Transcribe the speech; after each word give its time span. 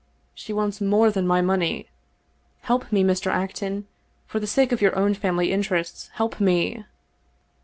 She 0.33 0.51
wants 0.51 0.81
more 0.81 1.11
than 1.11 1.27
my 1.27 1.43
money. 1.43 1.87
Help 2.61 2.91
me, 2.91 3.03
Mr. 3.03 3.27
Acton! 3.29 3.85
For 4.25 4.39
the 4.39 4.47
sake 4.47 4.71
of 4.71 4.81
your 4.81 4.95
own 4.97 5.13
family 5.13 5.51
interests, 5.51 6.09
help 6.15 6.39
me 6.41 6.83